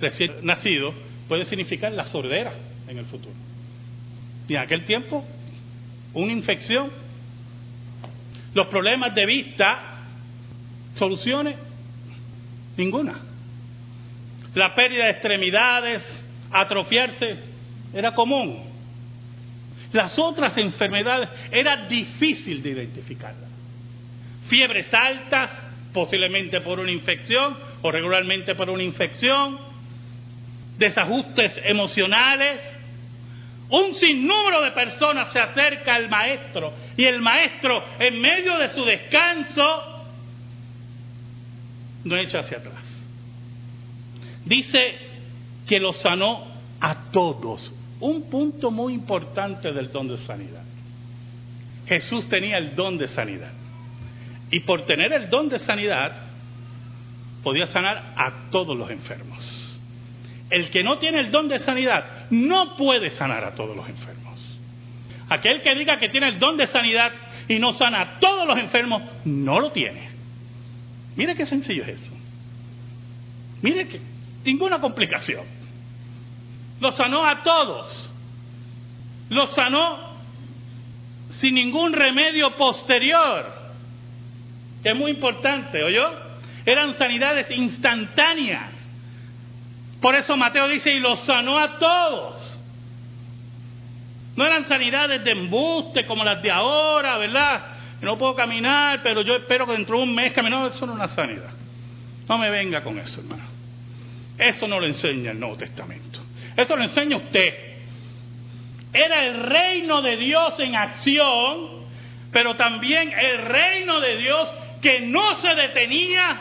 recién 0.00 0.36
nacido 0.44 0.94
puede 1.28 1.44
significar 1.44 1.92
la 1.92 2.06
sordera 2.06 2.54
en 2.88 2.96
el 2.96 3.04
futuro. 3.04 3.34
Y 4.48 4.54
en 4.54 4.60
aquel 4.60 4.86
tiempo, 4.86 5.22
una 6.14 6.32
infección, 6.32 6.88
los 8.54 8.66
problemas 8.68 9.14
de 9.14 9.26
vista, 9.26 10.06
soluciones, 10.94 11.54
ninguna. 12.78 13.20
La 14.54 14.74
pérdida 14.74 15.04
de 15.04 15.10
extremidades, 15.10 16.02
atrofiarse, 16.50 17.36
era 17.92 18.14
común. 18.14 18.74
Las 19.92 20.18
otras 20.18 20.56
enfermedades 20.58 21.28
era 21.50 21.86
difícil 21.86 22.62
de 22.62 22.70
identificarlas. 22.70 23.50
Fiebres 24.48 24.92
altas, 24.92 25.50
posiblemente 25.92 26.60
por 26.60 26.78
una 26.78 26.90
infección 26.90 27.56
o 27.82 27.90
regularmente 27.90 28.54
por 28.54 28.70
una 28.70 28.82
infección, 28.82 29.58
desajustes 30.78 31.60
emocionales. 31.64 32.60
Un 33.68 33.94
sinnúmero 33.94 34.62
de 34.62 34.70
personas 34.72 35.32
se 35.32 35.40
acerca 35.40 35.94
al 35.94 36.08
maestro 36.08 36.72
y 36.96 37.04
el 37.04 37.20
maestro 37.20 37.82
en 37.98 38.20
medio 38.20 38.58
de 38.58 38.70
su 38.70 38.84
descanso 38.84 40.04
no 42.04 42.16
echa 42.16 42.40
hacia 42.40 42.58
atrás. 42.58 42.84
Dice 44.44 44.78
que 45.66 45.80
lo 45.80 45.92
sanó 45.92 46.46
a 46.80 47.10
todos 47.10 47.72
un 48.00 48.28
punto 48.28 48.70
muy 48.70 48.94
importante 48.94 49.72
del 49.72 49.90
don 49.90 50.08
de 50.08 50.18
sanidad. 50.18 50.62
Jesús 51.86 52.28
tenía 52.28 52.58
el 52.58 52.74
don 52.74 52.98
de 52.98 53.08
sanidad. 53.08 53.52
Y 54.50 54.60
por 54.60 54.86
tener 54.86 55.12
el 55.12 55.28
don 55.28 55.48
de 55.48 55.58
sanidad, 55.58 56.12
podía 57.42 57.66
sanar 57.68 58.14
a 58.16 58.50
todos 58.50 58.76
los 58.76 58.90
enfermos. 58.90 59.76
El 60.50 60.70
que 60.70 60.82
no 60.82 60.98
tiene 60.98 61.20
el 61.20 61.30
don 61.30 61.48
de 61.48 61.58
sanidad 61.58 62.26
no 62.30 62.76
puede 62.76 63.10
sanar 63.10 63.44
a 63.44 63.54
todos 63.54 63.76
los 63.76 63.88
enfermos. 63.88 64.40
Aquel 65.28 65.62
que 65.62 65.74
diga 65.74 65.98
que 65.98 66.08
tiene 66.08 66.28
el 66.28 66.38
don 66.38 66.56
de 66.56 66.66
sanidad 66.68 67.12
y 67.48 67.58
no 67.58 67.72
sana 67.72 68.00
a 68.00 68.18
todos 68.18 68.46
los 68.46 68.58
enfermos, 68.58 69.02
no 69.24 69.60
lo 69.60 69.72
tiene. 69.72 70.08
Mire 71.16 71.34
qué 71.34 71.46
sencillo 71.46 71.82
es 71.82 72.00
eso. 72.00 72.12
Mire 73.62 73.88
que 73.88 74.00
ninguna 74.44 74.80
complicación. 74.80 75.44
Lo 76.80 76.90
sanó 76.92 77.24
a 77.24 77.42
todos. 77.42 78.10
Lo 79.30 79.46
sanó 79.48 80.16
sin 81.40 81.54
ningún 81.54 81.92
remedio 81.92 82.56
posterior. 82.56 83.66
es 84.84 84.94
muy 84.94 85.10
importante, 85.10 85.82
¿oyó? 85.82 86.08
Eran 86.64 86.94
sanidades 86.94 87.50
instantáneas. 87.50 88.72
Por 90.00 90.14
eso 90.14 90.36
Mateo 90.36 90.68
dice, 90.68 90.90
y 90.92 91.00
lo 91.00 91.16
sanó 91.16 91.58
a 91.58 91.78
todos. 91.78 92.58
No 94.36 94.44
eran 94.44 94.68
sanidades 94.68 95.24
de 95.24 95.32
embuste 95.32 96.06
como 96.06 96.22
las 96.22 96.42
de 96.42 96.50
ahora, 96.50 97.16
¿verdad? 97.18 97.76
No 98.02 98.18
puedo 98.18 98.34
caminar, 98.34 99.00
pero 99.02 99.22
yo 99.22 99.36
espero 99.36 99.66
que 99.66 99.72
dentro 99.72 99.96
de 99.96 100.02
un 100.02 100.14
mes 100.14 100.32
caminar. 100.32 100.66
Eso 100.66 100.86
no 100.86 100.92
es 100.92 100.98
una 100.98 101.08
sanidad. 101.08 101.50
No 102.28 102.38
me 102.38 102.50
venga 102.50 102.82
con 102.82 102.98
eso, 102.98 103.20
hermano. 103.20 103.44
Eso 104.36 104.68
no 104.68 104.78
lo 104.78 104.86
enseña 104.86 105.30
el 105.30 105.40
Nuevo 105.40 105.56
Testamento. 105.56 106.20
Eso 106.56 106.76
lo 106.76 106.82
enseña 106.82 107.16
usted. 107.16 107.54
Era 108.92 109.24
el 109.26 109.42
reino 109.42 110.00
de 110.00 110.16
Dios 110.16 110.54
en 110.58 110.74
acción, 110.74 111.86
pero 112.32 112.56
también 112.56 113.12
el 113.12 113.42
reino 113.42 114.00
de 114.00 114.16
Dios 114.16 114.48
que 114.80 115.00
no 115.00 115.36
se 115.40 115.54
detenía 115.54 116.40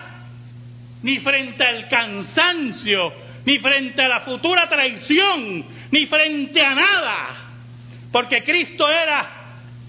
ni 1.04 1.19
frente 1.19 1.63
al 1.63 1.89
cansancio, 1.89 3.13
ni 3.45 3.60
frente 3.60 4.01
a 4.01 4.08
la 4.08 4.21
futura 4.21 4.69
traición, 4.69 5.65
ni 5.91 6.06
frente 6.06 6.63
a 6.63 6.75
nada. 6.75 7.28
Porque 8.12 8.41
Cristo 8.43 8.88
era 8.88 9.30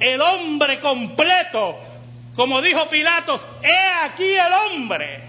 el 0.00 0.20
hombre 0.20 0.80
completo. 0.80 1.78
Como 2.34 2.60
dijo 2.60 2.88
Pilatos, 2.90 3.46
he 3.62 4.04
aquí 4.04 4.24
el 4.24 4.52
hombre. 4.52 5.20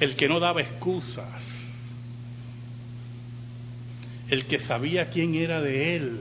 El 0.00 0.16
que 0.16 0.28
no 0.28 0.38
daba 0.38 0.60
excusas. 0.60 1.55
El 4.28 4.46
que 4.46 4.58
sabía 4.60 5.10
quién 5.10 5.34
era 5.34 5.60
de 5.60 5.96
él. 5.96 6.20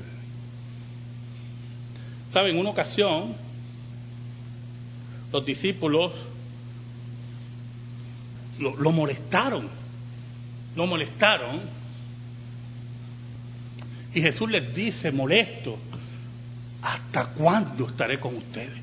¿Saben? 2.31 2.55
En 2.55 2.59
una 2.59 2.69
ocasión, 2.69 3.35
los 5.31 5.45
discípulos 5.45 6.13
lo, 8.59 8.91
molestaron. 8.91 9.69
Lo 10.75 10.85
molestaron. 10.85 11.61
Y 14.13 14.21
Jesús 14.21 14.49
les 14.49 14.73
dice, 14.73 15.11
molesto, 15.11 15.77
¿hasta 16.81 17.27
cuándo 17.27 17.87
estaré 17.87 18.19
con 18.19 18.35
ustedes? 18.37 18.81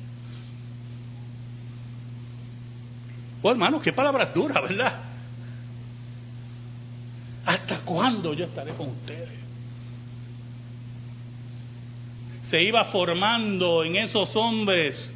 Oh, 3.41 3.51
hermano, 3.51 3.81
qué 3.81 3.91
palabras 3.91 4.33
duras, 4.33 4.61
¿verdad? 4.61 5.02
¿Hasta 7.45 7.81
cuándo 7.81 8.33
yo 8.33 8.45
estaré 8.45 8.73
con 8.73 8.89
ustedes? 8.89 9.29
Se 12.49 12.61
iba 12.61 12.85
formando 12.85 13.83
en 13.83 13.95
esos 13.97 14.35
hombres 14.35 15.11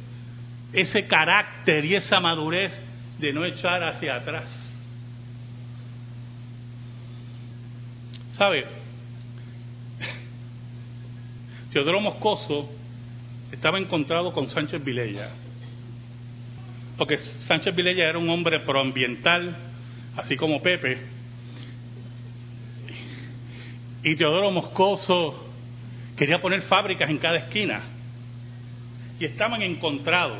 ese 0.72 1.06
carácter 1.06 1.84
y 1.84 1.94
esa 1.94 2.20
madurez 2.20 2.72
de 3.18 3.32
no 3.32 3.44
echar 3.44 3.82
hacia 3.82 4.16
atrás. 4.16 4.54
¿Sabe? 8.36 8.66
Teodoro 11.72 12.00
Moscoso 12.00 12.68
estaba 13.50 13.78
encontrado 13.78 14.32
con 14.32 14.48
Sánchez 14.48 14.82
Vilella, 14.84 15.30
porque 16.96 17.18
Sánchez 17.46 17.74
Vilella 17.74 18.08
era 18.08 18.18
un 18.18 18.28
hombre 18.30 18.60
proambiental, 18.60 19.56
así 20.16 20.36
como 20.36 20.62
Pepe, 20.62 20.98
y 24.10 24.16
Teodoro 24.16 24.50
Moscoso 24.50 25.44
quería 26.16 26.40
poner 26.40 26.62
fábricas 26.62 27.10
en 27.10 27.18
cada 27.18 27.36
esquina, 27.36 27.82
y 29.20 29.24
estaban 29.24 29.60
encontrados. 29.62 30.38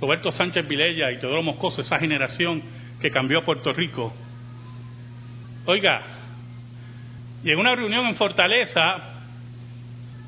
Roberto 0.00 0.32
Sánchez 0.32 0.66
Vilella 0.66 1.10
y 1.12 1.18
Teodoro 1.18 1.42
Moscoso, 1.42 1.82
esa 1.82 1.98
generación 1.98 2.62
que 3.00 3.10
cambió 3.10 3.40
a 3.40 3.44
Puerto 3.44 3.72
Rico. 3.72 4.12
Oiga, 5.66 6.02
y 7.42 7.50
en 7.50 7.58
una 7.58 7.74
reunión 7.74 8.06
en 8.06 8.14
Fortaleza, 8.14 9.12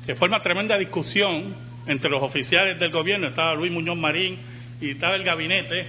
que 0.05 0.15
fue 0.15 0.27
una 0.27 0.39
tremenda 0.39 0.77
discusión 0.77 1.55
entre 1.87 2.09
los 2.09 2.21
oficiales 2.21 2.79
del 2.79 2.91
gobierno, 2.91 3.27
estaba 3.27 3.55
Luis 3.55 3.71
Muñoz 3.71 3.97
Marín 3.97 4.37
y 4.79 4.91
estaba 4.91 5.15
el 5.15 5.23
gabinete, 5.23 5.87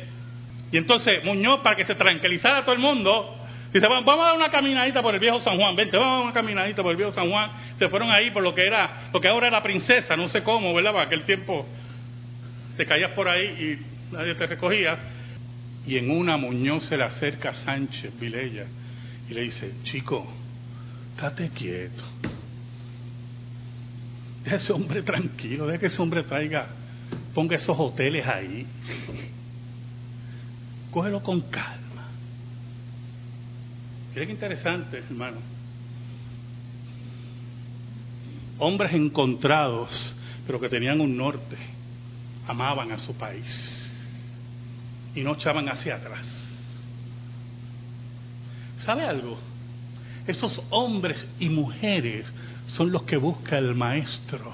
y 0.72 0.78
entonces 0.78 1.22
Muñoz, 1.24 1.61
para 1.61 1.76
que 1.76 1.84
se 1.84 1.94
tranquilizara 1.94 2.62
todo 2.62 2.74
el 2.74 2.80
mundo, 2.80 3.38
dice, 3.72 3.87
vamos 3.87 4.20
a 4.20 4.24
dar 4.24 4.37
una 4.37 4.50
caminadita 4.50 5.02
por 5.02 5.14
el 5.14 5.20
viejo 5.20 5.40
San 5.40 5.57
Juan, 5.57 5.76
vente, 5.76 5.96
vamos 5.96 6.11
a 6.11 6.14
dar 6.16 6.24
una 6.24 6.35
caminadita 6.35 6.83
por 6.83 6.92
el 6.92 6.96
viejo 6.96 7.12
San 7.12 7.31
Juan, 7.31 7.50
se 7.78 7.88
fueron 7.88 8.11
ahí 8.11 8.31
por 8.31 8.42
lo 8.42 8.54
que 8.54 8.66
era, 8.66 9.11
lo 9.12 9.20
que 9.20 9.28
ahora 9.28 9.48
era 9.48 9.62
princesa, 9.62 10.16
no 10.16 10.28
sé 10.28 10.42
cómo, 10.42 10.74
¿verdad? 10.74 10.92
Para 10.92 11.04
aquel 11.04 11.22
tiempo 11.22 11.66
te 12.76 12.87
caías 12.87 13.11
por 13.11 13.28
ahí 13.28 13.44
y 14.12 14.14
nadie 14.14 14.35
te 14.35 14.46
recogía. 14.46 14.98
Y 15.87 15.96
en 15.96 16.11
una 16.11 16.37
Muñoz 16.37 16.85
se 16.85 16.96
le 16.96 17.04
acerca 17.04 17.50
a 17.50 17.54
Sánchez 17.54 18.18
Vilella 18.18 18.66
y 19.28 19.35
le 19.35 19.42
dice, 19.42 19.72
chico, 19.83 20.26
estate 21.14 21.50
quieto. 21.50 22.04
Deja 24.44 24.57
ese 24.57 24.72
hombre 24.72 25.02
tranquilo, 25.02 25.66
deja 25.66 25.81
que 25.81 25.87
ese 25.87 26.00
hombre 26.00 26.22
traiga, 26.22 26.68
ponga 27.35 27.57
esos 27.57 27.76
hoteles 27.78 28.26
ahí. 28.26 28.66
Cógelo 30.90 31.22
con 31.22 31.40
calma. 31.42 31.88
Miren 34.18 34.33
interesante, 34.33 34.98
hermano. 34.98 35.37
Hombres 38.59 38.92
encontrados, 38.92 40.16
pero 40.44 40.59
que 40.59 40.68
tenían 40.68 41.00
un 41.00 41.16
norte 41.16 41.57
amaban 42.48 42.90
a 42.90 42.98
su 42.98 43.14
país 43.14 43.46
y 45.14 45.20
no 45.20 45.35
echaban 45.35 45.68
hacia 45.68 45.94
atrás. 45.94 46.26
¿Sabe 48.78 49.04
algo? 49.04 49.38
Esos 50.26 50.64
hombres 50.70 51.24
y 51.38 51.48
mujeres 51.48 52.26
son 52.66 52.90
los 52.90 53.04
que 53.04 53.18
busca 53.18 53.57
el 53.57 53.72
maestro, 53.76 54.52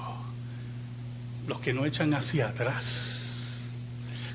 los 1.47 1.59
que 1.61 1.73
no 1.73 1.87
echan 1.87 2.13
hacia 2.13 2.49
atrás, 2.49 3.73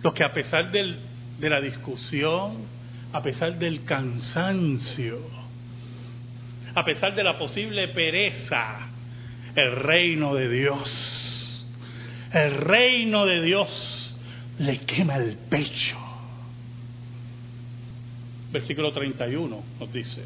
los 0.03 0.13
que 0.13 0.25
a 0.25 0.33
pesar 0.33 0.73
del, 0.73 0.99
de 1.39 1.51
la 1.51 1.61
discusión, 1.61 2.80
a 3.13 3.23
pesar 3.23 3.59
del 3.59 3.85
cansancio, 3.85 5.19
a 6.75 6.85
pesar 6.85 7.15
de 7.15 7.25
la 7.25 7.37
posible 7.37 7.89
pereza, 7.89 8.89
el 9.55 9.77
reino 9.77 10.35
de 10.35 10.49
Dios 10.49 11.31
el 12.33 12.53
reino 12.61 13.27
de 13.27 13.43
Dios 13.43 14.15
le 14.59 14.79
quema 14.81 15.17
el 15.17 15.37
pecho. 15.37 15.97
Versículo 18.53 18.93
31 18.93 19.63
nos 19.79 19.93
dice, 19.93 20.25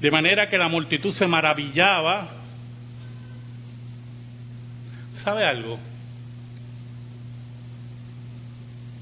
de 0.00 0.10
manera 0.10 0.48
que 0.48 0.58
la 0.58 0.68
multitud 0.68 1.12
se 1.12 1.26
maravillaba. 1.26 2.30
¿Sabe 5.16 5.44
algo? 5.44 5.78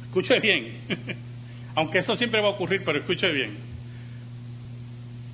Escuche 0.05 0.41
bien, 0.41 0.79
aunque 1.77 1.99
eso 1.99 2.17
siempre 2.17 2.41
va 2.41 2.49
a 2.49 2.53
ocurrir, 2.53 2.83
pero 2.85 2.99
escuche 2.99 3.31
bien. 3.31 3.59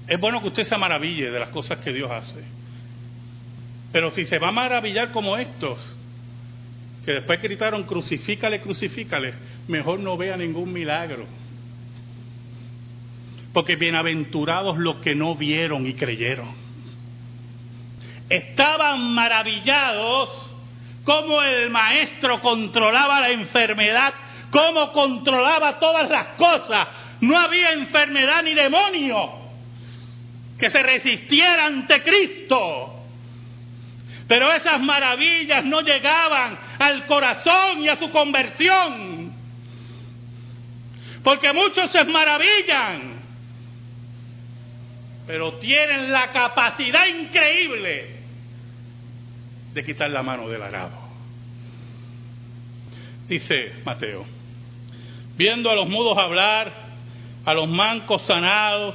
Es 0.09 0.20
bueno 0.20 0.42
que 0.42 0.48
usted 0.48 0.64
se 0.64 0.76
maraville 0.76 1.31
de 1.31 1.38
las 1.38 1.48
cosas 1.50 1.78
que 1.78 1.92
Dios 1.92 2.11
hace. 2.11 2.42
Pero 3.92 4.11
si 4.11 4.24
se 4.24 4.38
va 4.38 4.48
a 4.48 4.52
maravillar 4.52 5.12
como 5.12 5.37
estos, 5.37 5.78
que 7.05 7.12
después 7.12 7.40
gritaron 7.40 7.85
crucifícale, 7.85 8.61
crucifícale, 8.61 9.35
mejor 9.68 10.00
no 10.00 10.16
vea 10.16 10.37
ningún 10.37 10.72
milagro. 10.72 11.26
Porque 13.52 13.76
bienaventurados 13.76 14.78
los 14.78 14.96
que 14.96 15.14
no 15.14 15.37
vieron 15.37 15.87
y 15.87 15.94
creyeron. 15.94 16.48
Estaban 18.28 19.14
maravillados 19.14 20.50
cómo 21.05 21.40
el 21.42 21.70
maestro 21.70 22.40
controlaba 22.40 23.20
la 23.20 23.31
enfermedad, 23.31 24.12
cómo 24.53 24.93
controlaba 24.93 25.81
todas 25.81 26.09
las 26.09 26.27
cosas. 26.37 26.88
No 27.23 27.37
había 27.37 27.73
enfermedad 27.73 28.43
ni 28.45 28.55
demonio 28.55 29.33
que 30.59 30.71
se 30.71 30.83
resistiera 30.83 31.67
ante 31.67 32.03
Cristo. 32.03 33.01
Pero 34.29 34.53
esas 34.53 34.81
maravillas 34.81 35.65
no 35.65 35.81
llegaban 35.81 36.57
al 36.79 37.07
corazón 37.07 37.83
y 37.83 37.88
a 37.88 37.97
su 37.97 38.11
conversión. 38.11 39.33
Porque 41.25 41.53
muchos 41.53 41.91
se 41.91 42.05
maravillan, 42.05 43.21
pero 45.27 45.55
tienen 45.55 46.12
la 46.12 46.31
capacidad 46.31 47.07
increíble 47.07 48.17
de 49.73 49.85
quitar 49.85 50.11
la 50.11 50.23
mano 50.23 50.49
del 50.49 50.62
arado. 50.62 51.03
Dice 53.29 53.73
Mateo, 53.85 54.27
viendo 55.37 55.71
a 55.71 55.75
los 55.75 55.88
mudos 55.88 56.16
hablar, 56.18 56.73
a 57.45 57.55
los 57.55 57.68
mancos 57.68 58.23
sanados, 58.23 58.95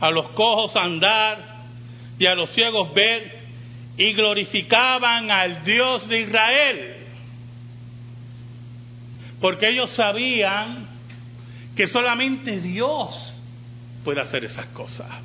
a 0.00 0.10
los 0.10 0.28
cojos 0.30 0.74
andar 0.76 1.54
y 2.18 2.26
a 2.26 2.34
los 2.34 2.50
ciegos 2.50 2.92
ver, 2.94 3.44
y 3.96 4.12
glorificaban 4.12 5.30
al 5.30 5.64
Dios 5.64 6.08
de 6.08 6.20
Israel. 6.20 6.96
Porque 9.40 9.68
ellos 9.68 9.90
sabían 9.90 10.88
que 11.76 11.86
solamente 11.86 12.60
Dios 12.60 13.32
puede 14.04 14.20
hacer 14.20 14.44
esas 14.44 14.66
cosas. 14.66 15.22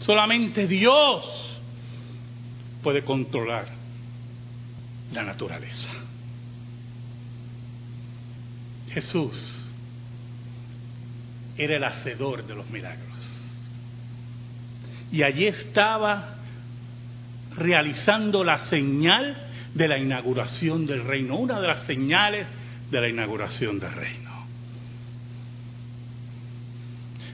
Solamente 0.00 0.66
Dios 0.66 1.58
puede 2.82 3.02
controlar 3.02 3.66
la 5.12 5.22
naturaleza. 5.22 6.07
Jesús 8.90 9.68
era 11.56 11.76
el 11.76 11.84
hacedor 11.84 12.46
de 12.46 12.54
los 12.54 12.68
milagros. 12.70 13.06
Y 15.10 15.22
allí 15.22 15.46
estaba 15.46 16.36
realizando 17.56 18.44
la 18.44 18.66
señal 18.66 19.36
de 19.74 19.88
la 19.88 19.98
inauguración 19.98 20.86
del 20.86 21.04
reino, 21.04 21.36
una 21.36 21.60
de 21.60 21.66
las 21.66 21.82
señales 21.84 22.46
de 22.90 23.00
la 23.00 23.08
inauguración 23.08 23.78
del 23.78 23.92
reino. 23.92 24.46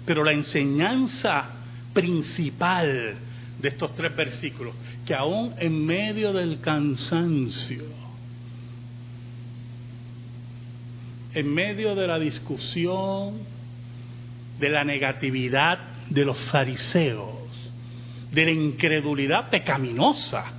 Pero 0.06 0.24
la 0.24 0.32
enseñanza 0.32 1.44
principal 1.92 3.14
de 3.60 3.68
estos 3.68 3.94
tres 3.94 4.14
versículos, 4.14 4.74
que 5.06 5.14
aún 5.14 5.54
en 5.58 5.84
medio 5.86 6.32
del 6.32 6.60
cansancio, 6.60 8.03
en 11.34 11.52
medio 11.52 11.94
de 11.94 12.06
la 12.06 12.18
discusión, 12.18 13.40
de 14.58 14.68
la 14.68 14.84
negatividad 14.84 15.78
de 16.08 16.24
los 16.24 16.38
fariseos, 16.50 17.34
de 18.30 18.44
la 18.44 18.50
incredulidad 18.52 19.50
pecaminosa 19.50 20.52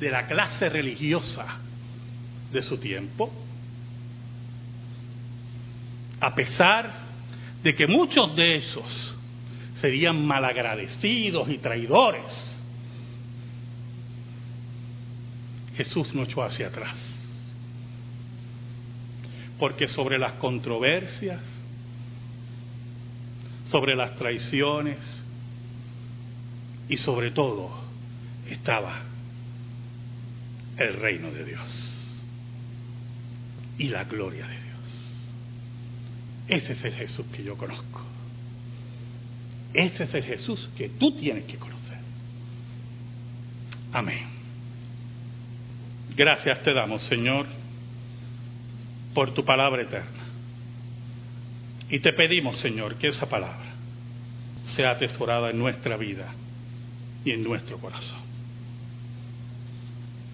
de 0.00 0.10
la 0.10 0.26
clase 0.26 0.68
religiosa 0.68 1.58
de 2.52 2.62
su 2.62 2.78
tiempo, 2.78 3.30
a 6.20 6.34
pesar 6.34 6.92
de 7.62 7.74
que 7.74 7.86
muchos 7.86 8.34
de 8.34 8.56
esos 8.56 9.14
serían 9.80 10.24
malagradecidos 10.24 11.48
y 11.48 11.58
traidores, 11.58 12.56
Jesús 15.76 16.14
no 16.14 16.24
echó 16.24 16.42
hacia 16.42 16.68
atrás. 16.68 17.17
Porque 19.58 19.88
sobre 19.88 20.18
las 20.18 20.34
controversias, 20.34 21.40
sobre 23.66 23.94
las 23.96 24.16
traiciones 24.16 24.98
y 26.88 26.96
sobre 26.96 27.30
todo 27.30 27.70
estaba 28.48 29.02
el 30.76 30.94
reino 30.94 31.30
de 31.30 31.44
Dios 31.44 31.98
y 33.78 33.88
la 33.88 34.04
gloria 34.04 34.46
de 34.46 34.54
Dios. 34.54 34.68
Ese 36.48 36.72
es 36.72 36.84
el 36.84 36.94
Jesús 36.94 37.26
que 37.26 37.42
yo 37.44 37.56
conozco. 37.56 38.02
Ese 39.74 40.04
es 40.04 40.14
el 40.14 40.24
Jesús 40.24 40.68
que 40.76 40.88
tú 40.88 41.12
tienes 41.16 41.44
que 41.44 41.56
conocer. 41.56 41.98
Amén. 43.92 44.26
Gracias 46.16 46.62
te 46.62 46.72
damos, 46.72 47.02
Señor, 47.02 47.46
por 49.18 49.34
tu 49.34 49.44
palabra 49.44 49.82
eterna. 49.82 50.28
Y 51.90 51.98
te 51.98 52.12
pedimos, 52.12 52.60
Señor, 52.60 52.94
que 52.98 53.08
esa 53.08 53.28
palabra 53.28 53.72
sea 54.76 54.92
atesorada 54.92 55.50
en 55.50 55.58
nuestra 55.58 55.96
vida 55.96 56.32
y 57.24 57.32
en 57.32 57.42
nuestro 57.42 57.78
corazón. 57.78 58.20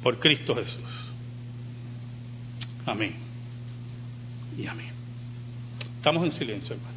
Por 0.02 0.18
Cristo 0.18 0.54
Jesús. 0.54 0.84
Amén. 2.84 3.14
Y 4.58 4.66
amén. 4.66 4.92
Estamos 5.96 6.26
en 6.26 6.32
silencio, 6.32 6.76
hermano. 6.76 6.93